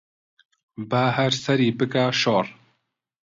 با 0.89 1.03
هەر 1.17 1.31
سەری 1.43 1.69
بکا 1.77 2.05
شۆڕ 2.21 2.45